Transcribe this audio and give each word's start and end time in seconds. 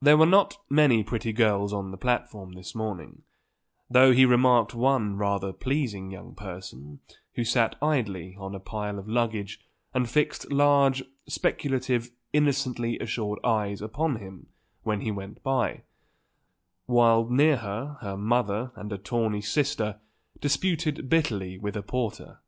There 0.00 0.16
were 0.16 0.24
not 0.24 0.56
many 0.70 1.04
pretty 1.04 1.30
girls 1.30 1.70
on 1.70 1.90
the 1.90 1.98
platform 1.98 2.52
this 2.54 2.74
morning, 2.74 3.24
though 3.90 4.14
he 4.14 4.24
remarked 4.24 4.72
one 4.72 5.18
rather 5.18 5.52
pleasing 5.52 6.10
young 6.10 6.34
person 6.34 7.00
who 7.34 7.44
sat 7.44 7.76
idly 7.82 8.34
on 8.38 8.54
a 8.54 8.58
pile 8.58 8.98
of 8.98 9.06
luggage 9.06 9.60
and 9.92 10.08
fixed 10.08 10.50
large, 10.50 11.04
speculative, 11.28 12.10
innocently 12.32 12.98
assured 12.98 13.38
eyes 13.44 13.82
upon 13.82 14.16
him 14.16 14.46
when 14.82 15.02
he 15.02 15.10
went 15.10 15.42
by, 15.42 15.82
while 16.86 17.28
near 17.28 17.58
her 17.58 17.98
her 18.00 18.16
mother 18.16 18.72
and 18.76 18.94
a 18.94 18.96
tawny 18.96 19.42
sister 19.42 20.00
disputed 20.40 21.10
bitterly 21.10 21.58
with 21.58 21.76
a 21.76 21.82
porter. 21.82 22.40